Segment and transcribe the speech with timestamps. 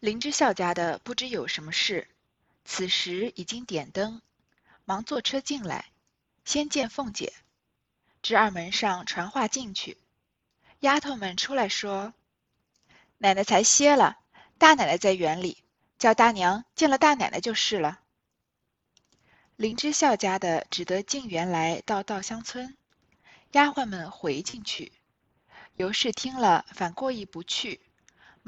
[0.00, 2.08] 林之孝家的不知有什么事，
[2.66, 4.20] 此时已经点灯，
[4.84, 5.90] 忙坐车进来，
[6.44, 7.32] 先见凤姐，
[8.20, 9.96] 至二门上传话进去。
[10.80, 12.12] 丫头们出来说
[13.16, 14.18] ：“奶奶才歇了，
[14.58, 15.64] 大奶奶在园里，
[15.98, 18.00] 叫大娘见了大奶奶就是了。”
[19.56, 22.76] 林之孝家的只得进园来到稻香村，
[23.52, 24.92] 丫鬟们回进去。
[25.76, 27.80] 尤氏听了，反过意不去。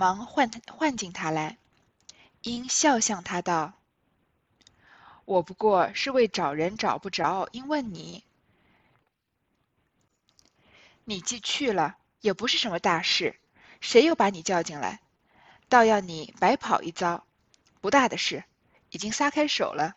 [0.00, 1.58] 忙唤他唤进他来，
[2.42, 3.72] 因笑向他道
[5.26, 8.22] ：“我不过是为找人找不着，因问你。
[11.02, 13.40] 你既去了，也不是什么大事，
[13.80, 15.00] 谁又把你叫进来？
[15.68, 17.26] 倒要你白跑一遭，
[17.80, 18.44] 不大的事，
[18.90, 19.96] 已经撒开手了。”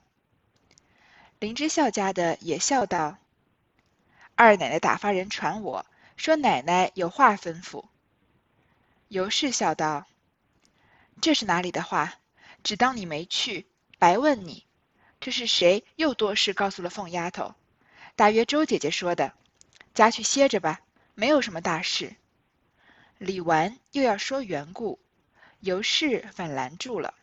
[1.38, 3.20] 林之孝家的也笑道
[4.34, 5.86] ：“二奶奶打发人传我
[6.18, 7.86] 说，奶奶有话吩咐。”
[9.12, 10.08] 尤氏笑道
[11.20, 12.14] ：“这是哪里的话？
[12.64, 13.68] 只当你没去，
[14.00, 14.66] 白问你。
[15.20, 17.54] 这是谁又多事告诉了凤丫头？
[18.16, 19.34] 大约周姐姐说的。
[19.94, 20.80] 家去歇着吧，
[21.14, 22.16] 没有什么大事。”
[23.20, 24.98] 李纨又要说缘故，
[25.60, 27.14] 尤氏反拦住了。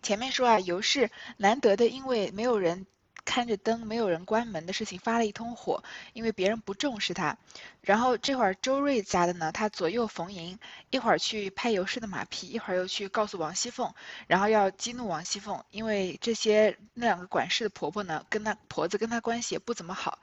[0.00, 2.86] 前面说啊，尤氏难得的因为没有人。
[3.24, 7.38] 看着灯，没有人关门的事情发了一通火，因为别人不重视他。
[7.80, 10.58] 然后这会儿周瑞家的呢，他左右逢迎，
[10.90, 13.94] 一会儿去拍尤氏的马屁，一会儿又去告诉王熙凤，
[14.26, 20.18] 然后要激怒王熙凤，因为这些那两个管事的婆婆呢，跟她婆子跟她关系也不怎么好，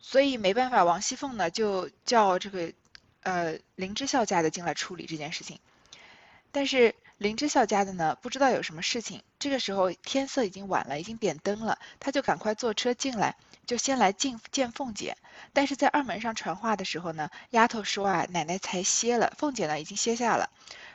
[0.00, 2.72] 所以没办法，王熙凤呢就叫这个
[3.22, 5.58] 呃林之孝家的进来处理这件事情，
[6.52, 6.94] 但是。
[7.18, 9.24] 林之孝家的呢，不知道有什么事情。
[9.40, 13.34] 这个时候天色已经晚了，已经点灯了，他就赶快坐车进来，
[13.66, 15.16] 就先来进见凤姐。
[15.52, 20.48] 但是在二门上传话的时候呢，丫头说啊，奶奶才歇了，凤姐呢已经歇下了，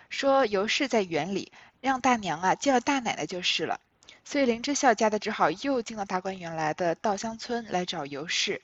[0.09, 3.81] 说尤氏在园里，让大娘啊见了大奶奶就是了。
[4.23, 8.61] 所以林之孝家的只好又进了大观园来的稻香村来找尤氏。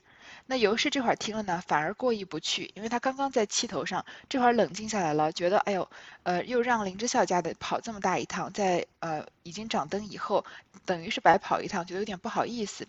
[0.50, 5.88] 那尤氏这会儿听了呢，反而过意不去，因为他刚刚在气头上，这会儿冷静下来了，觉得哎呦，
[6.24, 10.44] 呃，又让林之孝家的跑这么大一趟，在呃已经掌灯以后，
[10.84, 12.88] 等于是白跑一趟，觉得有点不好意思，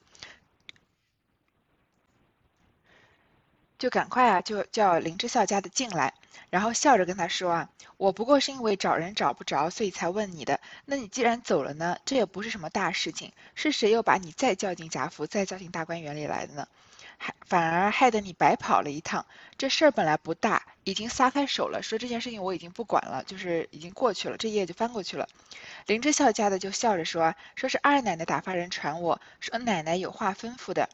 [3.77, 6.15] 就赶快啊，就叫林之孝家的进来，
[6.49, 10.59] 然后笑着跟他说啊，我不过是因为找人找不着，所以才问你的。
[10.85, 16.67] 那你既然走了呢，这也不是什么大事情，是谁又把你再叫进贾府，再叫进大观园里来的呢？
[17.23, 25.29] 还反而害得你白跑了一趟，这事儿本来不大，已经撒开手了，说这件事情我已经不管了，就是已经过去了，这页就翻过去了。
[25.85, 30.89] 林之孝家的就笑着说，说是二奶奶打发人传我说奶奶有话吩咐的。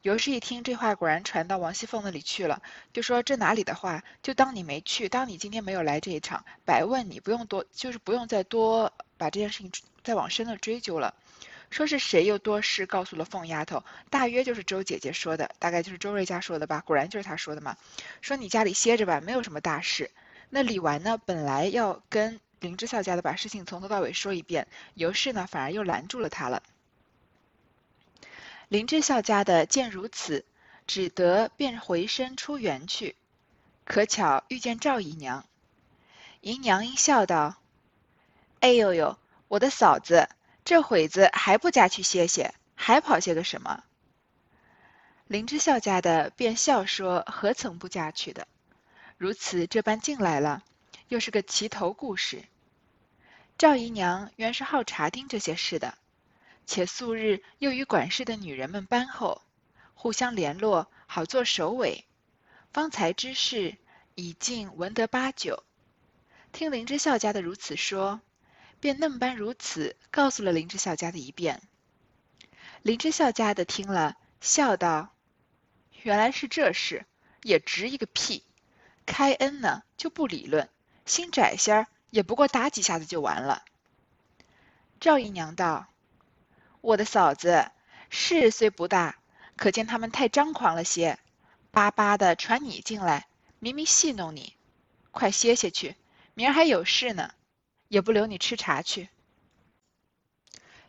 [0.00, 2.62] 尤氏一听这话，果然传到王熙凤那里去了，
[2.94, 9.70] 就说这哪里的话，就当你没去，当你今天没有来这一场，白问你，不用多，就是不用再多把这件事情
[10.02, 11.14] 再往深了追究了。
[11.76, 17.76] 说是谁又多事告诉了凤丫头，大约就是周姐姐说的，大概就是周瑞家说的吧，果然就是她说的嘛。
[18.22, 20.10] 说你家里歇着吧，没有什么大事。
[20.48, 26.62] 那李纨呢，本来要跟林之孝家的把事情从头到尾说一遍，尤氏呢反而又拦住了他了。
[28.68, 30.46] 林之孝家的见如此，
[30.86, 33.16] 只得便回身出园去，
[33.84, 35.44] 可巧遇见赵姨娘，
[36.40, 37.56] 姨娘一笑道
[38.60, 40.30] ：“哎呦呦，我的嫂子。”
[40.66, 43.84] 这会子还不家去歇歇，还跑些个什么？
[45.28, 48.48] 林之孝家的便笑说：“何曾不家去的？
[49.16, 50.64] 如此这般进来了，
[51.06, 52.42] 又是个齐头故事。”
[53.56, 55.94] 赵姨娘原是好查听这些事的，
[56.66, 59.42] 且素日又与管事的女人们班后，
[59.94, 62.04] 互相联络，好做首尾。
[62.72, 63.76] 方才之事
[64.16, 65.62] 已尽闻得八九，
[66.50, 68.20] 听林之孝家的如此说。
[68.80, 71.62] 便嫩般如此告诉了林之孝家的一遍。
[72.82, 75.14] 林之孝家的听了，笑道
[76.02, 77.04] ：“原来是这事，
[77.42, 78.44] 也值一个屁！
[79.06, 80.68] 开恩呢就不理论，
[81.04, 83.64] 心窄些儿也不过打几下子就完了。”
[85.00, 85.86] 赵姨娘道
[86.80, 87.70] ：“我的嫂子，
[88.08, 89.16] 事虽不大，
[89.56, 91.18] 可见他们太张狂了些，
[91.70, 93.26] 巴巴的传你进来，
[93.58, 94.54] 明明戏弄你。
[95.10, 95.96] 快歇歇去，
[96.34, 97.32] 明儿还有事呢。”
[97.88, 99.08] 也不留你吃茶去。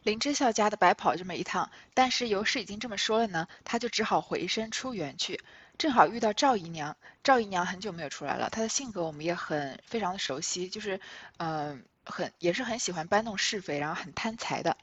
[0.03, 5.41] 林之孝家的白跑这么一趟，但是尤氏已经这么说了呢，他就只好回身出园去。
[5.77, 10.99] 正好遇到赵姨娘，赵姨娘很久没有出来了，她的性格我们也很非常的熟悉，就是
[11.37, 14.77] 嗯，很也是很喜欢搬弄是非，然后很贪财的。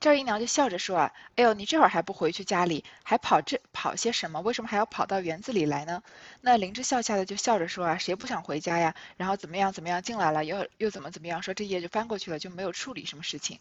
[0.00, 4.40] 赵姨娘就笑着说啊，哎呦，你这会儿还不回去家里，还跑这跑些什么？
[4.40, 6.02] 为什么还要跑到园子里来呢？
[6.40, 8.94] 那林芝笑下的就笑着说啊，谁不想回家呀？
[9.16, 11.42] 然后怎么样怎么样进来了，又又怎么怎么样？
[11.42, 13.58] 说这页就翻过去了，就没有处理什么事情。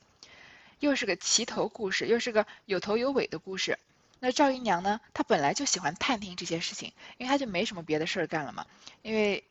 [0.79, 3.79] 又是个齐头故事，又是个有头有尾的故事。
[4.19, 8.65] 那赵姨娘呢，她本来就喜欢探听这些事情，因为她就没什么别的事儿干了嘛，
[9.01, 9.43] 因为。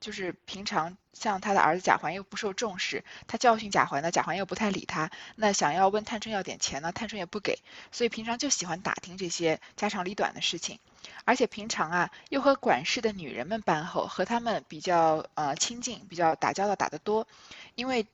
[0.00, 5.10] 就是平常像他的儿子贾环又不受重视，他教训贾环呢，贾环又不太理他。
[5.36, 7.58] 那想要问探春要点钱呢，探春也不给，
[7.92, 10.78] 所以平常就喜欢打听这些家长里短的事情。
[11.24, 17.28] 而且平常啊，又和管事的女人们伴后，和他们比较呃亲近，比较打交道打得多，
[17.74, 18.06] 因为。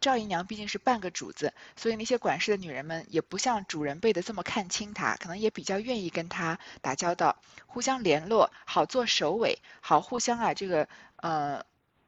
[0.00, 10.88] 赵姨娘毕竟是半个主子，所以那些管事的女人们也不像主人辈的这么看轻她，可能也比较愿意跟她打交道，互相联络，好做首尾，好互相啊这个
[11.22, 11.64] 呃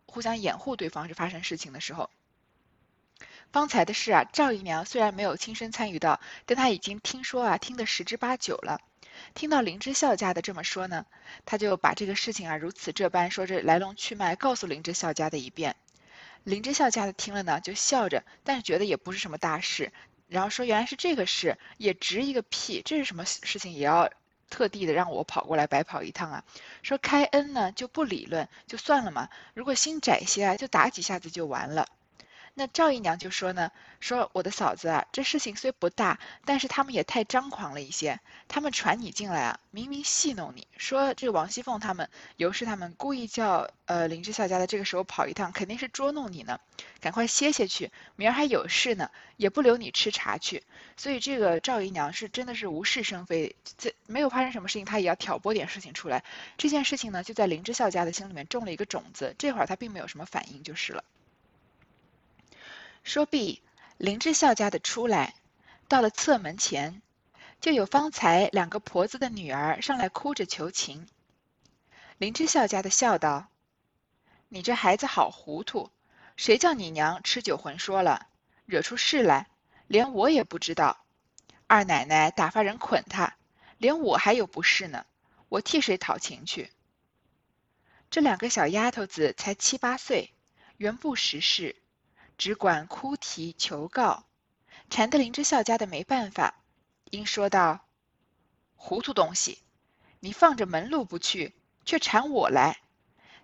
[0.06, 2.10] 互相掩护对方是发生事情的时候。
[3.52, 8.80] 方才的事啊，赵姨娘虽然没有亲身参与到，但她已经听说啊，听得十之八九了。
[9.34, 11.04] 听到林之孝家的这么说呢，
[11.44, 15.76] 她就把这个事情啊如此这般说这来龙去脉告诉林之孝家的一遍。
[16.44, 19.92] 林之孝家的听了呢，就笑着，但是觉得也不是什么大事，
[20.28, 24.10] 然后说原来是这个事，也值一个屁，这是什么事情也要
[24.52, 26.44] 特地的让我跑过来白跑一趟啊？
[26.82, 31.88] 说开恩呢就不理论，就算了嘛，如果心窄些啊，就打几下子就完了。
[32.54, 38.20] 那赵姨娘就说呢，说我的嫂子啊，这事情虽不大，但是他们也太张狂了一些。
[38.46, 46.60] 他们传你进来啊，明明戏弄你，说这个王熙凤他们、尤氏他们故意叫呃林之孝家的这个时候跑一趟，肯定是捉弄你呢。
[47.00, 50.62] 赶快歇歇去，明儿还有事呢，也不留你吃茶去。
[50.98, 56.22] 所以这个赵姨娘是真的是无事生非，这没有发生什么事情，她也要挑拨点事情出来。
[56.58, 61.02] 这件事情呢，就在林之孝家的心里面种了一个种子，这会儿她并没有什么反应就是了。
[63.02, 63.62] 说毕，
[63.98, 65.34] 林之孝家的出来，
[65.88, 67.02] 到了侧门前，
[67.60, 71.08] 就有方才两个婆子的女儿上来哭着求情。
[72.18, 73.48] 林之孝家的笑道
[74.48, 75.90] ：“你这孩子好糊涂，
[76.36, 78.28] 谁叫你娘吃酒魂说了，
[78.66, 79.48] 惹出事来，
[79.88, 81.04] 连我也不知道。
[81.66, 83.36] 二奶奶打发人捆他，
[83.78, 85.04] 连我还有不是呢，
[85.48, 86.70] 我替谁讨情去？
[88.10, 90.32] 这两个小丫头子才七八岁，
[90.76, 91.74] 原不识事。”
[92.42, 94.24] 只管哭啼求告，
[94.90, 96.56] 缠得林之孝家的没办法，
[97.12, 97.86] 应说道
[98.74, 99.60] ：“糊涂东西，
[100.18, 101.54] 你放着门路不去，
[101.84, 102.78] 却缠我来。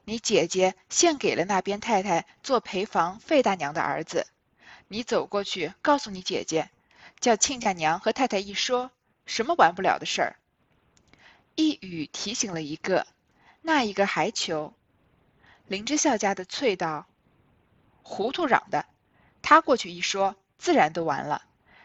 [0.02, 4.26] 你姐姐献给了那边太太做陪房费大娘的儿子，
[4.88, 6.68] 你走过去告诉你姐姐，
[7.20, 8.90] 叫亲家娘和太太一说，
[9.26, 10.36] 什么完不了的事儿。
[11.54, 13.06] 一语提醒了一个，
[13.62, 14.74] 那一个还求。
[15.68, 17.06] 林之孝家的啐道。”
[18.08, 18.86] 糊涂嚷的，
[19.42, 21.42] 他过去一说，自然都完了。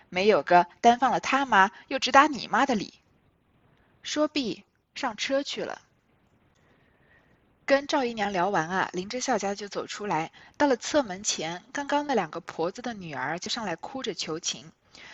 [0.08, 2.94] 没有个单放了他妈，又只打你妈的理。
[4.04, 4.64] 说毕，
[4.96, 5.82] 上车去了。
[7.66, 14.72] 跟赵姨娘聊完啊，林之孝家就走出来，到了侧门前，刚刚那两个婆子的女儿就上来哭着求情，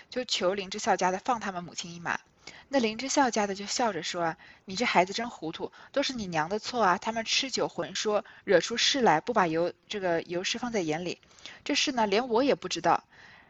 [0.10, 2.20] 就求林之孝家的放他们母亲一马。
[2.68, 6.97] 那林之孝家的就笑着说：“你这孩子真糊涂，都是你娘的错啊！
[6.97, 11.19] 他们吃酒混说，惹出事来，不把尤这个尤氏放在眼里。
[11.63, 13.03] 这事呢，连我也不知道，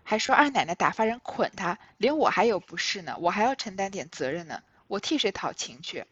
[0.04, 6.06] 还说二奶奶打发人捆他，连我还有不是呢，我还要承担点责任呢，我替谁讨情去？”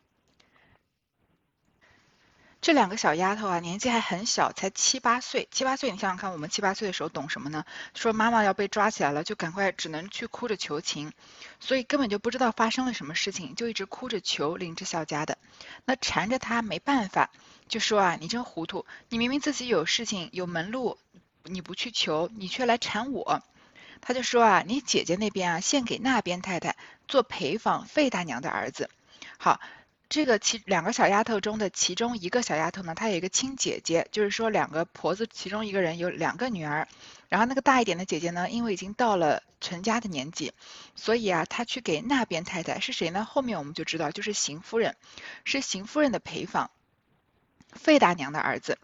[2.68, 5.48] 这两个小丫头啊，年纪还很小，才七八岁。
[5.52, 7.64] 七八岁，你想想看，我们七八岁的时候懂什么呢？
[7.94, 11.14] 说妈妈要被抓起来了，就赶快只能去哭着求情，
[11.62, 15.38] 所以根本就不知道发生了什么事情，就一直哭着求林之孝家的。
[15.86, 17.30] 那缠着他没办法，
[17.70, 20.98] 就说啊，你真糊涂，你明明自己有事情有门路，
[21.44, 23.44] 你不去求，你却来缠我。
[24.02, 26.76] 他就说啊，你姐姐那边啊，献给那边太太
[27.08, 28.90] 做陪房费大娘的儿子。
[29.38, 29.62] 好。
[30.10, 36.88] 这个其两个小丫头中的其中一个小丫头呢，她有一个亲姐姐，就是说两个婆子其中一个人有两个女儿，
[37.28, 40.54] 然后那个大一点的姐姐呢，因为已经到了成家的年纪，
[40.96, 43.26] 所以啊，她去给那边太太是谁呢？
[43.26, 44.96] 后面我们就知道，就是邢夫人，
[45.44, 46.72] 是邢夫人的陪房，
[47.74, 48.78] 费大娘的儿子，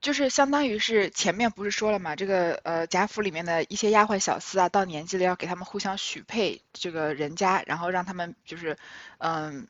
[0.00, 8.78] 就是相当于是前面不是说了嘛，这个呃贾府里面的一些丫鬟小厮啊，到年纪了要给他们互相许配这个人家，然后让他们就是
[9.18, 9.66] 嗯。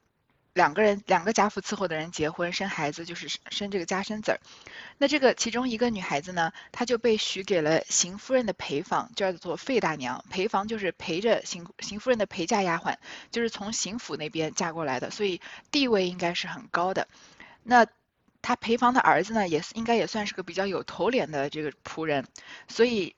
[0.56, 4.40] 两个人，两个贾府伺候的人结婚生孩子，就是生这个家生子儿。
[4.96, 10.24] 那这个其中一个女孩子呢，她就被许给了邢夫人的陪房，叫做费大娘。
[10.30, 12.96] 陪房就是陪着邢邢夫人的陪嫁丫鬟，
[13.30, 17.06] 就是从邢府那边嫁过来的，所以地位应该是很高的。
[17.62, 17.86] 那
[18.40, 22.26] 她陪房的儿子呢，也应该也算是个比较有头脸的这个仆人，
[22.66, 23.14] 所以。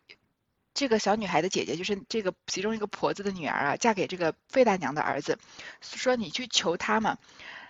[0.78, 5.36] 这个小女孩的姐姐，就是这个其中一个婆子的女儿啊，嫁给这个费大娘的儿子，
[5.80, 7.18] 说你去求他嘛，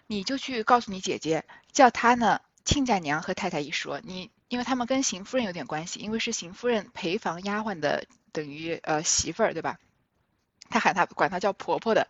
[0.07, 9.79] 你就去告诉你姐姐，叫她呢亲家娘和太太一说，你因为他们跟邢夫人有点关系，因为是邢夫人陪房丫鬟的，等于呃媳妇儿，对吧？
[10.71, 12.09] 他喊他管她叫婆婆的，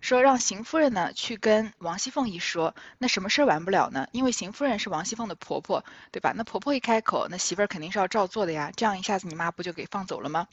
[0.00, 4.08] 说让邢夫人呢去跟王熙凤一说，那什么事儿完不了呢？
[4.12, 6.32] 因为邢夫人是王熙凤的婆婆，对吧？
[6.36, 8.72] 那婆婆一开口，那媳妇儿肯定是要照做的呀。
[8.74, 10.48] 这样一下子你妈不就给放走了吗？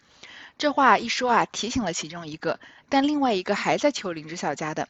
[0.58, 2.60] 这话一说啊，提醒了其中一个，
[2.90, 4.88] 但另外一个还在求林之孝家的。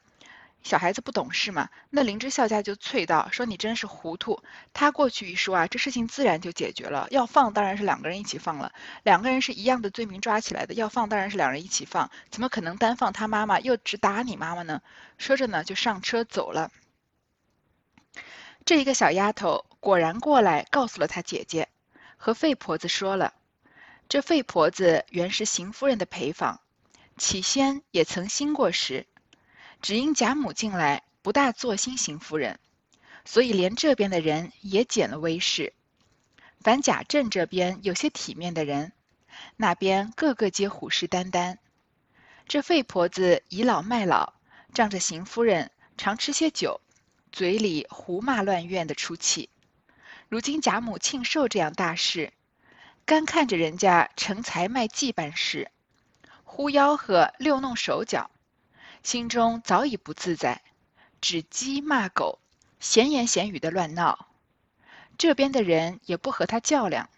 [0.67, 4.43] 小孩子不懂事嘛，那灵芝笑家就啐道：“说你真是糊涂。”
[4.73, 7.07] 他过去一说啊，这事情自然就解决了。
[7.09, 14.81] 要放当然是两个人一起放了，两个人是一样的罪名抓起来的，要放当然是两人一起放，怎么可能单放他妈妈又只打你妈妈呢？
[15.17, 16.69] 说着呢，就上车走了。
[18.65, 21.69] 这一个小丫头果然过来告诉了她姐姐，
[22.17, 23.33] 和费婆子说了。
[24.09, 26.59] 这费婆子原是邢夫人的陪房，
[27.17, 29.05] 起先也曾兴过时。
[29.81, 32.59] 只因贾母进来不大做心邢夫人，
[33.25, 35.73] 所以连这边的人也减了威势。
[36.61, 38.91] 凡贾政这边有些体面的人，
[39.55, 41.57] 那边个个皆虎视眈眈。
[42.47, 44.33] 这费婆子倚老卖老，
[44.73, 46.81] 仗着邢夫人常吃些酒，
[47.31, 49.49] 嘴里胡骂乱怨的出气。
[50.27, 52.33] 如今贾母庆寿这样大事，
[53.05, 55.71] 干看着人家成才卖技办事，
[56.43, 58.31] 忽吆喝溜弄手脚。
[59.07, 60.61] 心中早已不自在，
[61.21, 62.39] 指鸡骂狗，
[62.81, 64.27] 闲言闲语的乱闹。
[65.17, 67.09] 这边的人也不和他较量。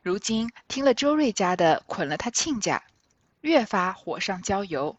[0.00, 2.82] 如今听了周瑞家的捆了他亲家，
[3.42, 4.96] 越发火上浇油，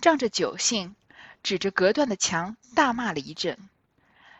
[0.00, 0.96] 仗着酒兴，
[1.42, 3.58] 指着隔断的墙大骂了一阵，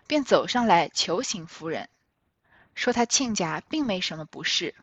[0.06, 1.90] 便走上来求邢夫人，
[2.74, 4.74] 说他亲家并没什么不是，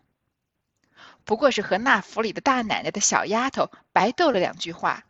[1.26, 5.06] 不过是和那府里的大奶奶的小丫头白斗了两句话。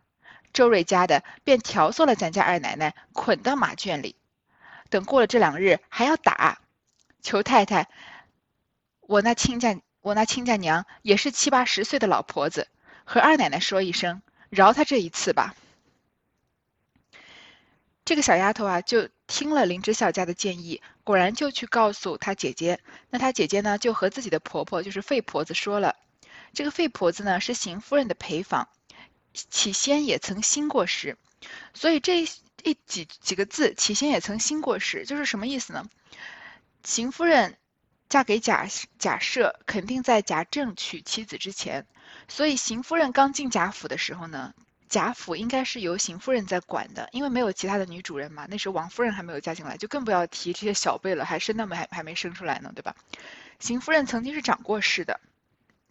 [0.52, 4.16] 周瑞家的便调唆了咱家二奶奶捆到马圈里，
[4.88, 6.60] 等过了这两日还要打。
[7.22, 7.88] 求太太，
[9.00, 12.68] 我那亲家我那亲家娘也是七八十岁的老婆子，
[13.04, 15.54] 和二奶奶说一声，饶她这一次吧。
[18.06, 22.80] 这个小丫头啊，就听了林之孝家的建议，果然就去告诉她姐姐。
[23.10, 25.94] 那她姐姐呢，就和自己的婆婆，就是费婆子说了。
[26.54, 28.68] 这个费婆子呢，是邢夫人的陪房。
[29.32, 31.16] 起先也曾兴过时，
[31.74, 35.88] 所以这一几几个字，起先也曾兴过时，就是什么意思呢？
[36.84, 37.56] 邢夫人
[38.08, 38.66] 嫁给贾
[38.98, 41.86] 贾赦，肯定在贾政娶妻子之前，
[42.28, 44.52] 所以邢夫人刚进贾府的时候呢，
[44.88, 48.46] 贾府应该是由邢夫人在管的，因为没有其他的女主人嘛。
[48.50, 52.96] 那时候王夫人还没有嫁进来，就更不要提这些小辈了，还生那么还还没生出来呢，对吧？
[53.60, 55.20] 邢夫人曾经是掌过事的。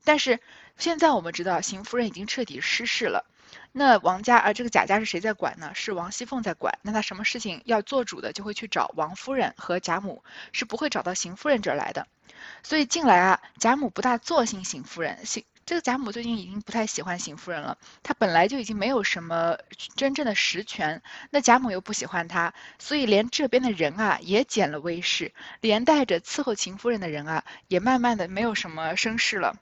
[0.04, 0.40] 但是
[0.78, 3.26] 现在我们知道，邢夫人已经彻底失势了。
[3.72, 5.72] 那王家啊，这个贾家是谁在管呢？
[5.74, 6.78] 是王熙凤在管。
[6.82, 12.08] 那他什么事情要做主的，就会去找王夫人和贾母，是不会找到邢夫人这儿来的。
[12.64, 15.26] 所以近来啊，贾母不大做心邢夫人。
[15.26, 17.78] 邢这个贾母最近已经不太喜欢邢夫人了。
[18.02, 19.58] 她本来就已经没有什么
[19.96, 29.58] 真正的实权，那贾母又不喜欢她，所以连这边的人啊也减了威势，连带着伺候邢夫人的人啊也慢慢的没有什么声势了。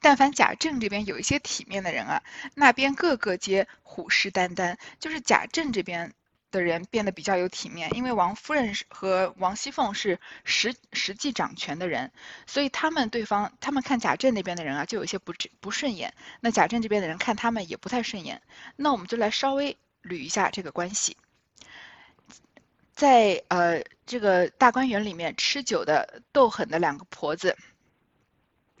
[0.00, 2.22] 但凡贾政这边有一些体面的人啊，
[2.54, 4.76] 那边个个皆虎视眈眈。
[5.00, 6.12] 就是贾政这边
[6.50, 12.12] 的人变得比较有体面，因为王夫人和王熙凤是实实际掌权的人，
[12.46, 16.14] 所以他们对方他们看贾政那边的人啊，就有些不不顺眼。
[16.40, 18.42] 那贾政这边的人看他们也不太顺眼。
[18.76, 21.16] 那我们就来稍微捋一下这个关系。
[22.94, 27.56] 在呃这个大观园里面吃酒的斗狠的两个婆子，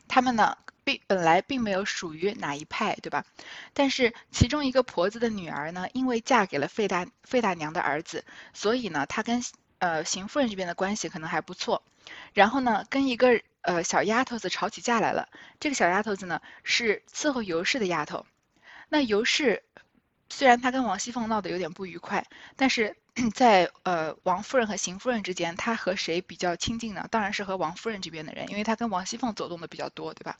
[0.06, 0.56] 他们呢？
[0.86, 3.24] 并本来并没有属于哪一派，对吧？
[3.74, 8.24] 但是其中一个婆子的女儿呢，因为嫁给了费大费大娘的儿子，
[8.54, 9.42] 所以呢，她跟
[9.78, 11.82] 呃邢夫人这边的关系可能还不错。
[12.32, 15.28] 然后呢，跟一个呃小丫头子吵起架来了。
[15.58, 18.24] 这个小丫头子呢，是伺候尤氏的丫头。
[18.88, 19.64] 那尤氏
[20.30, 22.24] 虽然她跟王熙凤闹得有点不愉快，
[22.54, 22.96] 但是。
[23.34, 27.08] 在呃王夫人和邢夫人之间，他和谁比较亲近呢？
[27.10, 30.36] 当然是和王夫人这边的人，因为他跟王熙凤走动的比较多，对吧？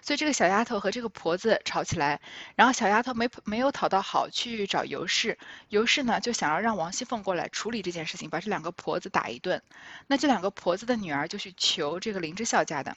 [0.00, 2.20] 所以这个小丫头和这个婆子吵起来，
[2.54, 5.38] 然后小丫头没没有讨到好，去找尤氏，
[5.70, 9.60] 尤氏呢就想要让王熙凤过来处理这件事情，把这两个婆子打一顿。
[10.06, 12.96] 那这两个婆子的女儿就去求这个林之孝家的，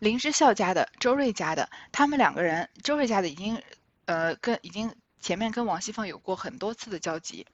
[0.00, 3.62] 林之孝家的，周瑞家的，他们两个人，周瑞家的已经
[4.06, 7.46] 呃跟已经前面跟王熙凤有过很多次的交集。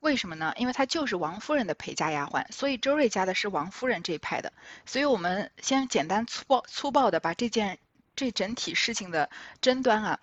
[0.00, 0.52] 为什么呢？
[0.56, 4.52] 因为她就是王夫人的陪嫁丫鬟，所以周瑞家的是王夫人这一派的。
[4.84, 7.78] 所以我们先简单粗暴粗暴的把这件
[8.16, 9.30] 这整体事情的
[9.60, 10.20] 争端啊。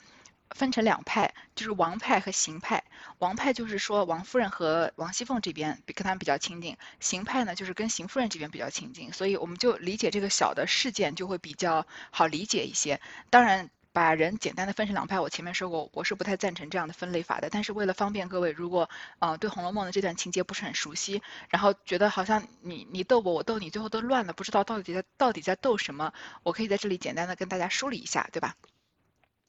[0.56, 2.86] 分成两派，就是王派和邢派。
[3.20, 9.12] 王派就是说王夫人和王熙凤这边比跟他们比较亲近，邢派呢就是跟邢夫人这边比较亲近。
[9.12, 13.02] 所以我们就理解这个小的事件就会比较好理解一些。
[13.30, 17.50] 当然，把人简单的分成两派，我前面说过，我是不太赞成这样的分类法的。
[17.50, 18.88] 但是为了方便各位，如果
[19.18, 26.14] 呃对《红楼梦》的这段情节不是很熟悉，然后觉得好像你你逗我，我逗你，最后都乱了，不知道到底在到底在逗什么，
[26.44, 28.54] 我可以在这里简单的跟大家梳理一下，对吧？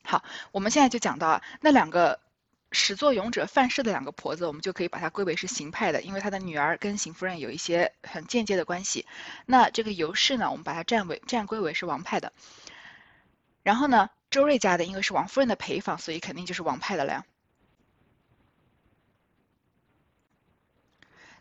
[0.03, 2.19] 好，我们现在就讲到，那两个
[2.73, 9.05] 始作俑者范氏的两个婆子，我们就可以把它归为是邢派的，因为他的女儿跟邢夫人有一些很间接的关系。
[9.45, 12.33] 那这个尤氏呢，我们把它占为占归为是王派的。
[13.63, 17.25] 然后呢，周瑞家的因为是王夫人的陪房，所以肯定就是王派的了呀。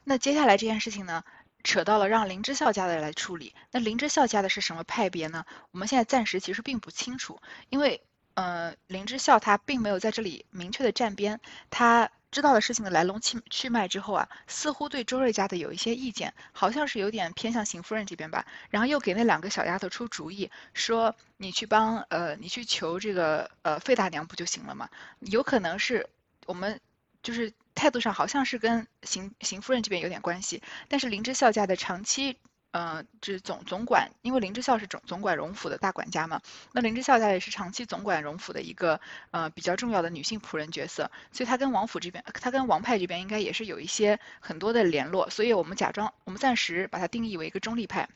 [0.04, 1.24] 那接下来这件事情呢，
[1.64, 3.54] 扯到了让林之孝家的来处理。
[3.72, 5.46] 那林之孝家的是什么派别呢？
[5.72, 7.40] 我们现在暂时其实并不清楚，
[7.70, 8.04] 因为。
[8.38, 11.42] 呃，林之孝他并没有在这里明确的站边，
[11.72, 18.46] 他知道了事情的来龙去去脉之后啊，似乎对周瑞家的有一些意见，好像是有点偏向邢夫人这边吧。
[18.70, 24.90] 然后又给那两个小丫头出主意，说你去帮呃，你去求这个呃费大娘不就行了吗？
[25.20, 26.10] 有可能是
[26.46, 26.80] 我们
[27.24, 32.38] 就是态度上好像是跟邢邢夫人这边有点关系，但是林之孝家的长期。
[32.80, 36.44] 嗯，这总总管，因为林之孝是总总管荣府的大管家嘛，
[36.74, 48.10] 那林之孝家也是长期总管荣府的一个呃比较重要的女性仆人角色，所以他跟王府这边，他跟王派这边应该也是有一些很多的联络，所以我们假装，我们暂时把它定义为一个中立派。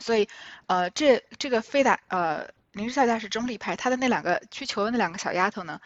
[0.00, 0.28] 所以，
[0.66, 5.80] 呃，这这个费大呃林之孝家是中立派，他的那两个去求的那两个小丫头呢，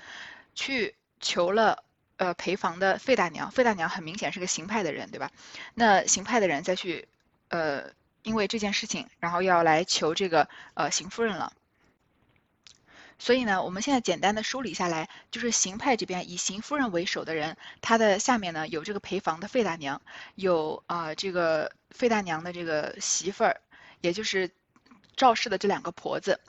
[0.55, 1.85] 去求了
[2.17, 5.31] 呃陪房的费大娘，费大娘很明显是个行派的人，对吧？
[5.75, 7.09] 那行派的人再去。
[7.49, 7.91] 呃，
[8.23, 11.53] 因为这件事情，然后要来求这个呃邢夫人了。
[13.17, 20.03] 所以呢，我们现在简单的梳理下来，就是邢派这边以邢夫人为首的人，他的下面呢有这个陪房的费大娘，
[20.35, 23.61] 有啊这个费大娘的这个媳妇儿，
[24.01, 24.51] 也就是
[25.17, 26.41] 赵氏的这两个婆子，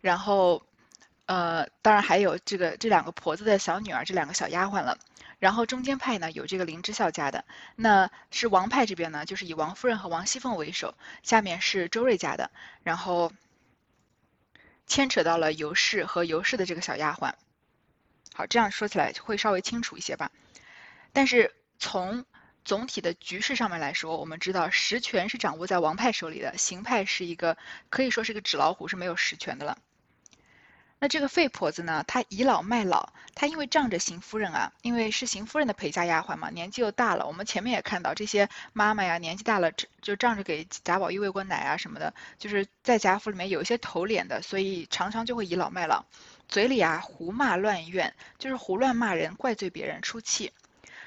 [0.00, 0.62] 然后
[1.26, 4.98] 呃当然还有这个这两个婆子的小女儿，这两个小丫鬟了。
[5.42, 12.52] 然后中间派呢有这个林之孝家的，那是王派这边呢，就是以王夫人和王熙凤为首，下面是周瑞家的，
[12.84, 13.32] 然后
[14.86, 17.32] 牵扯到了尤氏和尤氏的这个小丫鬟。
[18.34, 20.30] 好，这样说起来会稍微清楚一些吧。
[21.12, 22.24] 但是从
[22.64, 27.58] 总体的局势上面来说，我们知道实权是掌握在王派手里的，邢派是一个
[27.90, 29.76] 可以说是个纸老虎，是没有实权的了。
[31.02, 32.04] 那这个废婆子呢？
[32.06, 37.26] 她倚老卖老，她因为仗着邢夫人啊，因为是邢夫人的陪嫁丫鬟嘛，年纪又大了。
[37.26, 46.04] 我们前面也看到这些妈妈呀，年纪大了就仗着给贾宝玉喂过奶啊什么的，就是在贾府里面有一些头脸的，所以常常就会倚老卖老，
[46.46, 50.52] 嘴里啊胡骂乱怨，就是胡乱骂人，怪罪别人，出气。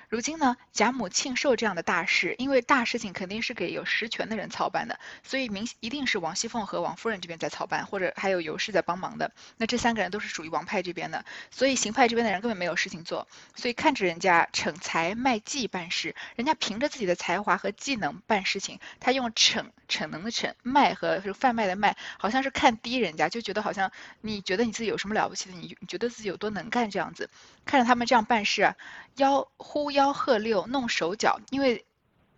[0.09, 9.31] 如今呢，贾母庆寿这样的大事，因为大事情肯定是给有实权的人操办的，所以明一定是王熙凤和王夫人这边在操办，或者还有尤氏在帮忙的。
[9.57, 23.91] 那这三个人都是属于王派这边的，所以邢派这边的人根本没有事情做，所以看着人家逞才卖技办事，人家凭着自己的才华和技能办事情，他用逞逞能的逞，卖和贩卖的卖，好像是看低人家，就觉得好像
[24.21, 27.31] 你觉得你自己有什么了不起的，你你觉得自己有多能干这样子，
[27.65, 28.75] 看着他们这样办事啊，
[29.17, 29.94] 吆呼。
[29.95, 31.85] 吆喝六弄手脚，因为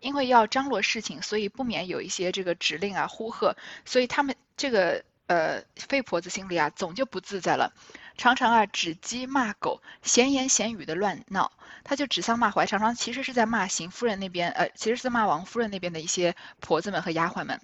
[0.00, 7.72] 因为要张罗事情，所以不免有一些这个指令啊呼喝，所以他们这个呃费婆子心里啊总就不自在了，
[8.16, 11.52] 常常啊指鸡骂狗，闲言闲语的乱闹，
[11.84, 17.60] 他就指桑骂槐，常常其实是在骂邢夫人那边，呃其实是在骂王夫人那边的一些婆子们和丫鬟们，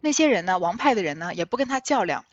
[0.00, 2.24] 那些人呢王派的人呢也不跟他较量。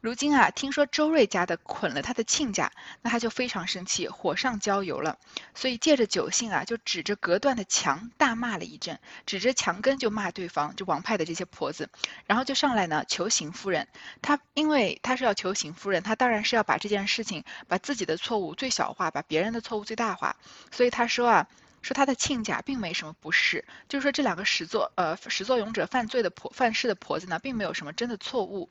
[0.00, 5.18] 如今啊，听说周瑞家的捆了他的亲家，那他就非常生气，火上浇油了。
[5.54, 11.90] 所以借着酒兴啊，就指着隔断的墙大骂了一阵，指着墙根就骂对方，就王派的这些婆子，
[12.24, 13.88] 然后就上来呢求邢夫人。
[14.22, 20.36] 他因为他是要求邢夫人，他当然是要把这件事情，把自己的错误最小化，把别人的错误最大化。
[20.70, 21.46] 所以他说啊，
[21.82, 28.70] 说他的亲家并没什么不是，就是说这两个始作呃始作俑者犯罪的婆犯事的婆子呢，并没有什么真的错误。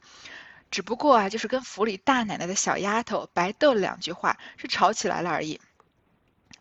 [0.71, 5.59] 只不过啊，就是跟府里大奶奶的小丫头白斗了两句话，是吵起来了而已。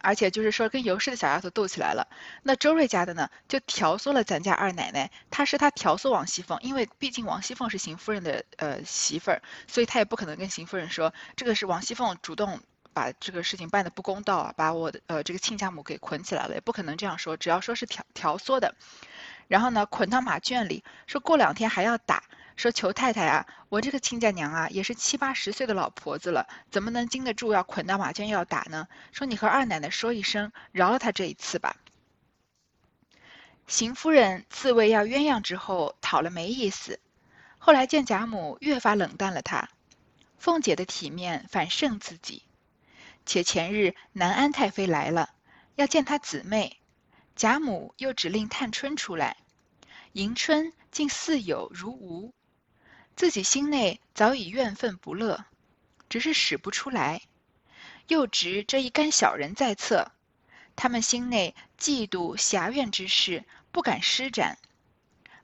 [0.01, 2.07] 而且就是说跟尤氏的小丫头斗起来了。
[2.45, 12.61] 那周瑞家的呢，就调唆了咱家二奶奶，她是她调唆王熙凤，因为毕竟王熙凤是邢夫人的呃媳妇儿，所以她也不可能跟邢夫人说这个是王熙凤主动
[12.93, 18.77] 把这个事情办得不公道啊，把我的呃这个亲家母给捆起来了，也不可能这样说，只要说是调调唆的，
[19.49, 22.23] 然后呢捆到马圈里，说过两天还要打，
[22.59, 28.89] 说求太太啊，我这个亲家娘啊也是七八十岁的老婆子了，怎么能经得住要捆到马圈要打呢？
[29.13, 31.77] 说你和二奶奶说一声，饶了他这一次吧。
[33.69, 36.99] 邢夫人自谓要鸳鸯之后讨了没意思，
[37.59, 39.69] 后来见贾母越发冷淡了她。
[40.37, 42.43] 凤姐的体面反胜自己，
[43.25, 45.31] 且前日南安太妃来了，
[45.77, 46.81] 要见她姊妹，
[47.37, 49.37] 贾母又指令探春出来，
[50.13, 52.33] 迎春竟似有如无，
[53.19, 55.45] 自己心内早已怨愤不乐，
[56.09, 57.23] 只是使不出来，
[58.07, 60.13] 又值这一干小人在侧，
[60.77, 64.57] 他们心内嫉妒侠怨之事不敢施展，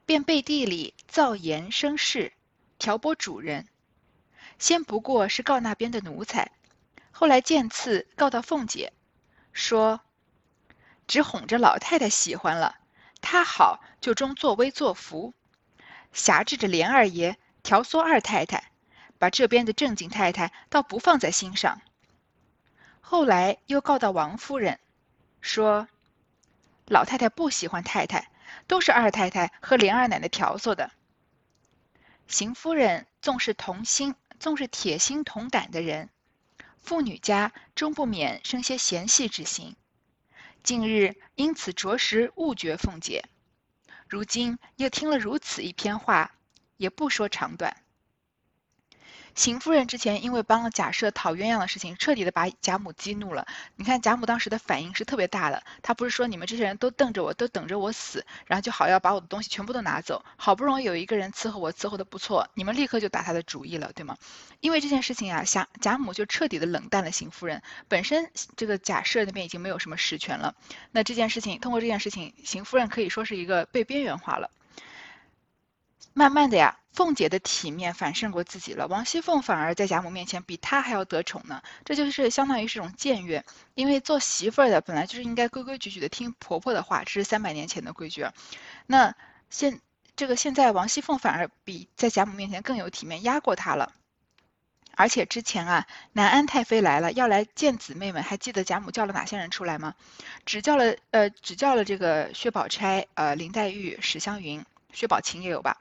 [0.06, 2.32] 便背地里造言生事，
[2.78, 3.66] 挑拨主人。
[4.60, 6.52] 先不过是告那边的奴才，
[7.10, 8.92] 后来见次告到凤姐，
[9.52, 10.00] 说
[11.08, 12.76] 只哄着老太太喜欢了，
[13.20, 15.34] 她好就中作威作福，
[16.12, 18.70] 挟制着莲二爷调唆二太太，
[19.18, 21.83] 把这边的正经太太倒不放在心上。
[23.00, 24.79] 后来又告到王夫人，
[25.40, 25.88] 说
[26.87, 28.31] 老太太不喜欢太太，
[28.68, 30.92] 都是二太太和莲二奶奶调唆的。
[32.29, 34.14] 邢夫人纵是同心。
[34.40, 36.11] 纵是铁心铜胆的人，
[36.77, 39.74] 妇女家终不免生些嫌隙之心。
[40.62, 43.24] 近日因此着实误觉凤姐，
[44.07, 46.33] 如今又听了如此一篇话，
[46.76, 47.76] 也不说长短。
[49.34, 53.48] 邢夫人之前因为帮了贾赦讨鸳鸯的事情，彻底的把贾母激怒了。
[53.74, 60.24] 你看贾母当时的反应是特别大的，她不是说你们这些人都瞪着我，都等着我死，然后就好要把我的东西全部都拿走。
[60.37, 64.16] 好不容易有一个人伺候我，伺候的不错，你们立刻就打他的主意了，对吗？
[64.60, 67.60] 因为这件事情啊，贾贾母就彻底的冷淡了邢夫人。
[67.88, 70.54] 本身这个贾赦那边已经没有什么实权了，
[70.92, 74.52] 那这件事情通过这件事情，邢夫人可以说是一个被边缘化了。
[76.14, 76.79] 慢慢的呀。
[76.94, 81.61] 凤姐的体面反胜过自己了，王熙凤反而在贾母面前比她还要得宠呢。
[81.85, 88.24] 这就是相当于是种僭越，因为做媳妇儿的本来就是应该规规矩矩的听婆婆的话，这是三百年前的规矩。
[88.87, 89.12] 那
[89.50, 89.81] 现
[90.14, 93.92] 这个现在王熙凤反而比在贾母面前更有体面，压过她了。
[94.94, 99.96] 而且之前啊，南安太妃来了，要来见姊妹们，还记得贾母叫了哪些人出来吗？
[100.46, 105.76] 只叫了呃，只叫了这个薛宝钗、呃林黛玉、史湘云、薛宝琴也有吧，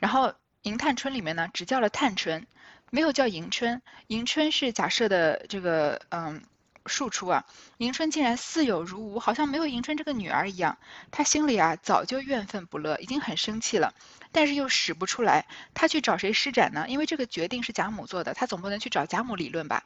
[0.00, 0.34] 然后。
[0.64, 2.46] 迎探春里面呢，只叫了探春，
[2.88, 3.82] 没有叫迎春。
[4.06, 6.42] 迎春是假设的这个嗯
[6.86, 7.44] 庶出啊，
[7.76, 10.78] 迎春竟然似有如无，好像没有迎春这个女儿一样。
[11.10, 13.92] 她心里啊早就怨愤不乐，已经很生气了，
[14.32, 15.44] 但是又使不出来。
[15.74, 16.86] 她去找谁施展呢？
[16.88, 19.84] 因为这个决定是贾母做的，她总不能去找贾母理论吧？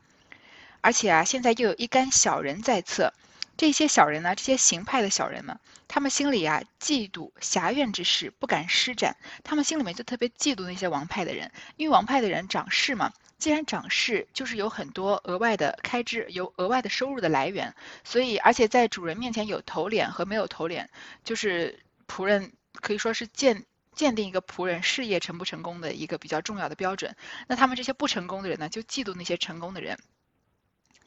[0.80, 3.12] 而且啊，现在又有一干小人在侧。
[3.58, 20.88] 这些小人呢，这些行派的小人们，他们心里啊嫉妒侠怨之事不敢施展，他们心里面就特别嫉妒那些王派的人，因为王派的人掌事嘛，既然掌事，就是有很多额外的开支，有额外的收入的来源，所以而且在主人面前有头脸和没有头脸，
[21.24, 27.16] 就是仆人可以说是鉴鉴定一个仆人事业成不成功的一个比较重要的标准。
[27.48, 29.98] 那他们这些不成功的人呢，就嫉妒那些成功的人。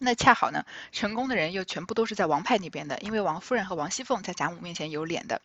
[0.04, 5.42] 那恰好呢，成功的人又全部都是在王派那边的，因为王夫人和王熙凤在贾母面前有脸的，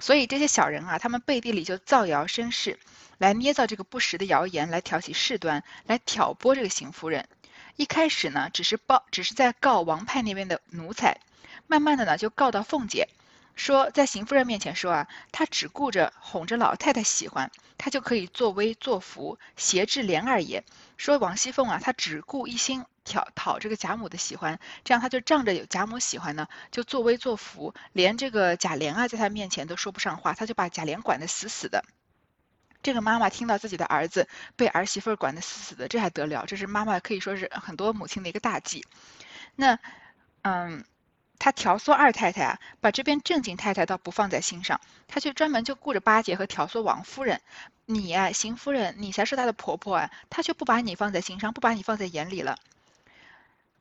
[0.00, 2.80] 所以这些小人啊，他们背地里就造谣生事，
[3.18, 7.28] 来捏造这个不实的谣言，来挑起事端，来挑拨这个邢夫人。
[7.76, 11.20] 一开始呢，只是报，只是在告王派那边的奴才，
[11.68, 13.08] 慢慢的呢，就告到凤姐。
[13.54, 20.64] 说在邢夫人面前说啊，他只顾着哄着老太太喜欢，他就可以作威作福，挟制莲二爷。
[20.96, 31.84] 说王熙凤啊，她只顾一心讨讨这个贾母的喜欢，这样她就仗着有贾母喜欢呢，就作威作福，连这个贾琏啊，在她面前都说不上话，他就把贾琏管得死死的。
[32.82, 36.44] 这个妈妈听到自己的儿子被儿媳妇管得死死的，这还得了？
[36.46, 38.84] 这是妈妈可以说是很多母亲的一个大忌。
[39.56, 39.78] 那，
[40.42, 40.84] 嗯。
[41.44, 47.42] 他调唆二太太啊，把这边正经太太倒不放在心上，他却专门就顾着巴结和调唆王夫人。
[47.84, 52.56] 你呀，邢夫人，你才是她的婆婆啊，她却不把你放在心上，不把你放在眼里了。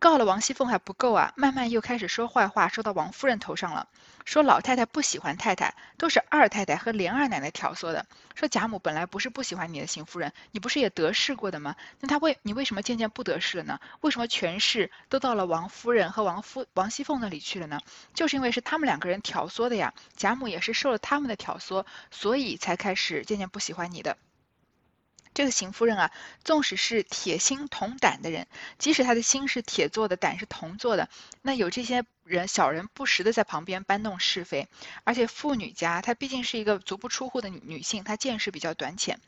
[0.04, 3.88] 告了王熙凤还不够啊，慢慢又开始说坏话，说到王夫人头上了。
[4.26, 8.06] 说老太太不喜欢太太，都是二太太和连二奶奶挑唆的。
[8.36, 11.78] 说贾母本来不是不喜欢你的邢夫人，你不是也得势过的吗？
[12.02, 13.80] 那她为你为什么渐渐不得势了呢？
[14.02, 17.80] 为什么权势都到了王夫人和王夫王熙凤那里去了呢？
[18.14, 19.94] 就是因为是他们两个人挑唆的呀。
[20.18, 24.18] 贾母也是受了他们的挑唆，所以才开始渐渐不喜欢你的。
[25.34, 26.12] 这个邢夫人啊，
[26.44, 31.10] 纵使是铁心铜胆的人，即使她的心是铁做的，胆是铜做的，
[31.42, 34.68] 那有这些人小人不时的在旁边搬弄是非，
[35.04, 39.20] 而且妇女家她毕竟是一个足不出户的女女性，她见识比较短浅，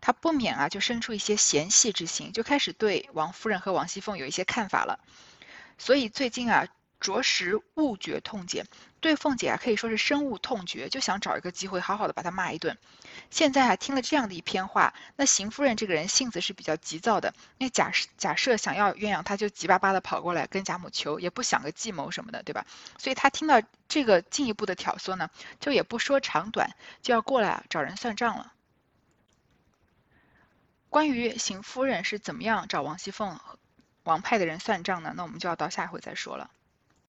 [0.00, 5.00] 她不免啊就生出一些嫌隙之心，就开始对王夫人和王熙凤有一些看法了。
[5.78, 6.68] 所以最近啊。
[7.02, 8.64] 着实误觉痛减，
[9.02, 12.78] 对凤姐啊可以说是深恶痛绝，就想找一个机会好好的把她骂一顿。
[13.30, 22.64] 现在啊听了这样的一篇话，那邢夫人这个人性子是比较急躁的，那假假设想要鸳鸯，她就急巴巴的跑过来跟贾母求，也不想个计谋什么的，对吧？
[22.96, 26.70] 所以她听到这个进一步的挑唆呢，就也不说长短，
[27.02, 28.52] 就要过来找人算账了。
[30.88, 33.40] 关于邢夫人是怎么样找王熙凤、
[34.04, 35.12] 王派的人算账呢？
[35.16, 36.50] 那我们就要到下一回再说了。